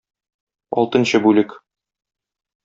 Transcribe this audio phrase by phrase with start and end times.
[0.83, 1.53] Алтынчы бүлек.